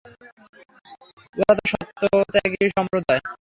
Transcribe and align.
ওরা 1.37 1.53
তো 1.57 1.63
সত্যত্যাগী 1.71 2.63
সম্প্রদায়। 2.77 3.21